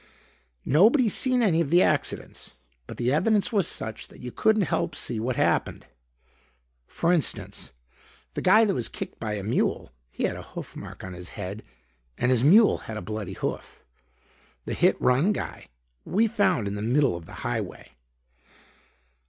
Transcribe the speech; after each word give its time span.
Nobody 0.65 1.07
seen 1.07 1.43
any 1.43 1.61
of 1.61 1.69
the 1.69 1.83
accidents, 1.83 2.57
but 2.87 2.97
the 2.97 3.13
evidence 3.13 3.53
was 3.53 3.67
such 3.67 4.07
that 4.07 4.19
you 4.19 4.31
couldn't 4.31 4.63
help 4.63 4.95
see 4.95 5.19
what 5.19 5.35
happened. 5.35 5.85
For 6.87 7.13
instance, 7.13 7.71
the 8.33 8.41
guy 8.41 8.65
that 8.65 8.73
was 8.73 8.89
kicked 8.89 9.19
by 9.19 9.33
a 9.33 9.43
mule, 9.43 9.91
he 10.09 10.23
had 10.23 10.35
a 10.37 10.41
hoof 10.41 10.75
mark 10.75 11.03
on 11.03 11.13
his 11.13 11.29
head 11.37 11.61
and 12.17 12.31
his 12.31 12.43
mule 12.43 12.79
had 12.89 12.97
a 12.97 13.01
bloody 13.03 13.33
hoof. 13.33 13.83
The 14.65 14.73
hit 14.73 14.99
run 14.99 15.33
guy, 15.33 15.67
we 16.03 16.25
found 16.25 16.67
in 16.67 16.73
the 16.73 16.81
middle 16.81 17.15
of 17.15 17.27
the 17.27 17.33
high 17.45 17.61
way." 17.61 17.91